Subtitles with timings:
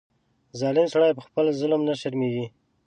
[0.59, 2.45] ظالم سړی په خپل ظلم نه شرمېږي.